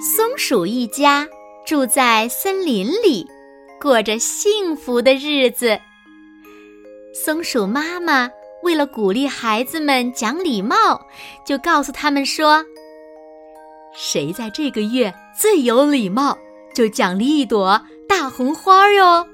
[0.00, 1.28] 松鼠一家。
[1.66, 3.26] 住在森林里，
[3.78, 5.78] 过着幸福的日子。
[7.12, 8.30] 松鼠妈妈
[8.62, 10.98] 为了鼓励孩子们讲礼貌，
[11.44, 12.64] 就告诉他们说
[13.92, 16.38] ：“谁在这个月最有礼貌，
[16.74, 19.26] 就奖励一朵大红花哟。”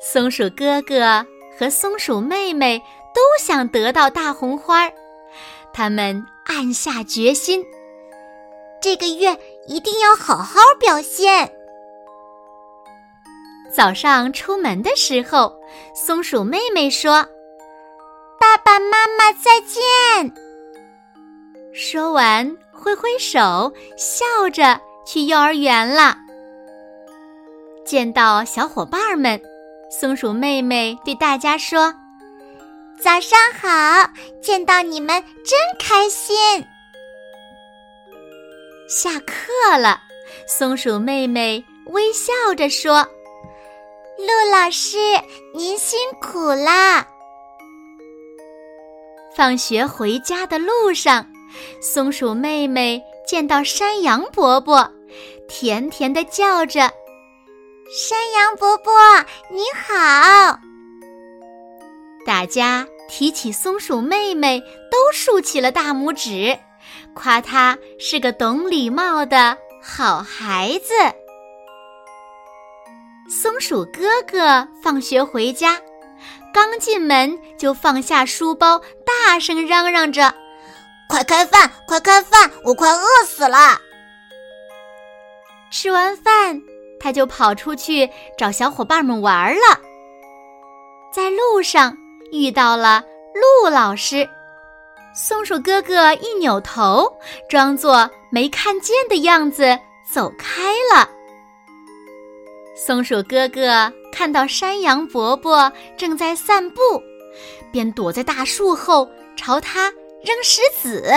[0.00, 1.26] 松鼠哥哥
[1.58, 2.78] 和松鼠妹妹
[3.14, 4.92] 都想得到大红花儿，
[5.72, 7.64] 他们暗下决心。
[8.80, 9.36] 这个月
[9.66, 11.50] 一定要好好表现。
[13.74, 15.52] 早上出门的时候，
[15.94, 17.26] 松鼠妹妹说
[18.38, 20.32] ：“爸爸妈妈再见。”
[21.74, 26.16] 说完，挥挥手，笑着去幼儿园了。
[27.84, 29.40] 见到小伙伴们，
[29.88, 31.94] 松鼠妹妹对大家说
[33.00, 34.10] ：“早上好，
[34.42, 36.36] 见到你们真开心。”
[38.88, 40.00] 下课了，
[40.46, 43.06] 松鼠妹妹微笑着说
[44.18, 44.98] ：“陆老师，
[45.54, 47.06] 您辛苦啦。”
[49.34, 51.26] 放学回家的路上，
[51.80, 54.90] 松鼠妹妹见到山羊伯伯，
[55.48, 56.90] 甜甜的叫着
[57.88, 58.92] ：“山羊伯伯，
[59.48, 60.58] 你好！”
[62.26, 66.58] 大家提起松鼠妹妹，都竖起了大拇指。
[67.14, 70.94] 夸他是个懂礼貌的好孩子。
[73.30, 75.80] 松鼠哥哥放学回家，
[76.52, 80.34] 刚进门就放下书包，大声嚷嚷着
[81.08, 83.80] ：“快开饭，快开饭，我快饿死了！”
[85.70, 86.60] 吃完饭，
[86.98, 89.80] 他就跑出去找小伙伴们玩了。
[91.12, 91.96] 在路上
[92.32, 93.02] 遇到了
[93.34, 94.28] 鹿老师。
[95.14, 97.10] 松鼠哥哥一扭头，
[97.48, 101.08] 装作没看见的样子走开了。
[102.74, 106.80] 松鼠哥哥看到山羊伯伯正在散步，
[107.72, 109.08] 便躲在大树后
[109.38, 109.90] 朝他
[110.22, 111.10] 扔石子。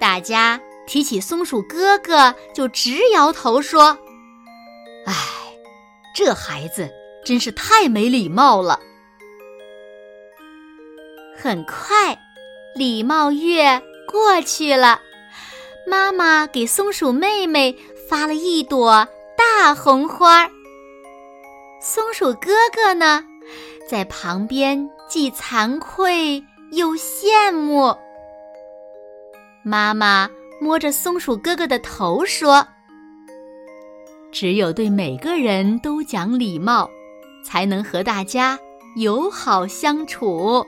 [0.00, 3.98] 大家提起松鼠哥哥，就直摇头说
[5.06, 5.14] ：“哎，
[6.14, 6.88] 这孩子
[7.24, 8.80] 真是太没礼貌了。”
[11.36, 12.18] 很快，
[12.74, 15.00] 礼貌月过去了。
[15.86, 17.76] 妈妈给松鼠妹妹
[18.08, 20.48] 发了一朵大红花。
[21.80, 23.24] 松鼠哥哥呢，
[23.88, 26.42] 在旁边既惭愧
[26.72, 27.96] 又羡慕。
[29.62, 30.28] 妈妈
[30.60, 32.66] 摸着松鼠哥哥的头说
[34.32, 36.90] ：“只有对每个人都讲礼貌，
[37.44, 38.58] 才能和大家
[38.96, 40.66] 友好相处。”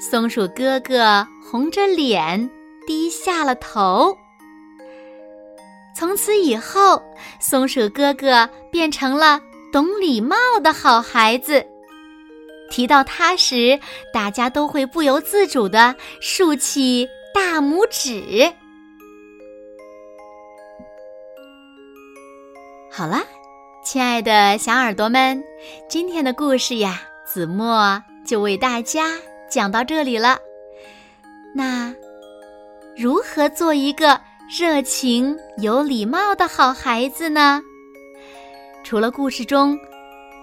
[0.00, 2.50] 松鼠哥哥红着脸，
[2.86, 4.16] 低下了头。
[5.96, 7.02] 从此以后，
[7.40, 9.40] 松鼠哥哥变成了
[9.72, 11.64] 懂礼貌的好孩子。
[12.70, 13.78] 提到他时，
[14.12, 18.50] 大家都会不由自主的竖起大拇指。
[22.90, 23.22] 好了，
[23.84, 25.44] 亲爱的小耳朵们，
[25.86, 29.10] 今天的故事呀，子墨就为大家。
[29.50, 30.38] 讲到这里了，
[31.54, 31.94] 那
[32.96, 34.18] 如何做一个
[34.58, 37.62] 热情有礼貌的好孩子呢？
[38.82, 39.78] 除了故事中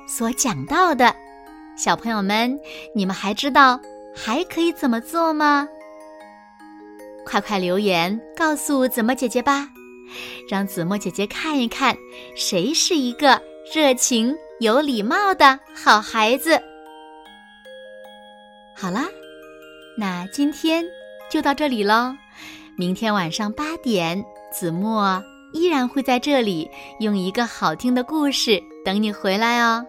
[0.08, 1.16] 所讲到的，
[1.76, 2.60] 小朋友们，
[2.94, 3.80] 你们还知道
[4.16, 5.68] 还可以怎么做吗？
[7.34, 9.68] 快快留言告诉子墨姐姐吧，
[10.48, 11.98] 让子墨姐姐看一看
[12.36, 13.42] 谁是一个
[13.74, 16.62] 热情有礼貌的好孩子。
[18.76, 19.08] 好啦，
[19.98, 20.86] 那今天
[21.28, 22.14] 就到这里喽。
[22.78, 25.20] 明天晚上八点，子墨
[25.54, 26.70] 依然会在这里
[27.00, 29.84] 用一个好听的故事等你回来哦。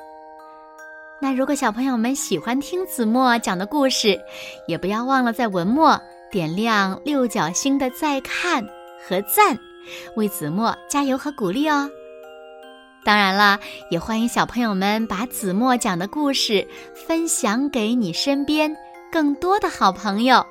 [1.21, 4.19] 那如果小朋友们喜欢听子墨讲的故事，
[4.67, 6.01] 也不要忘了在文末
[6.35, 8.67] 点亮六角星的再看
[9.07, 9.57] 和赞，
[10.17, 11.89] 为子墨加油和鼓励哦。
[13.05, 16.67] 当然了，也欢迎小朋友们把子墨讲的故事
[17.07, 18.77] 分享给你身边
[19.13, 20.45] 更多的好朋友，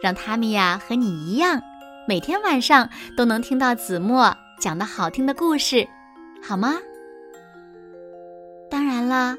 [0.00, 1.60] 让他们呀和你一样，
[2.06, 5.88] 每天晚上都能听到子墨讲的好听的故事，
[6.40, 6.76] 好吗？
[8.70, 9.36] 当然了，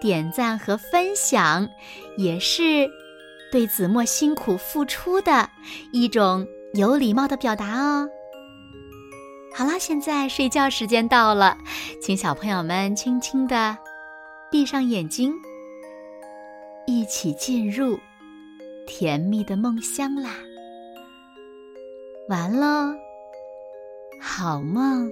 [0.00, 1.68] 点赞和分享
[2.16, 2.88] 也是
[3.50, 5.48] 对子墨辛苦付出的
[5.92, 8.08] 一种有礼貌的表达哦。
[9.52, 11.58] 好啦，现在睡觉时间到了，
[12.00, 13.76] 请小朋友们轻轻的
[14.50, 15.34] 闭上眼睛，
[16.86, 17.98] 一起进入
[18.86, 20.30] 甜蜜的梦乡啦！
[22.28, 22.94] 完喽，
[24.20, 25.10] 好梦。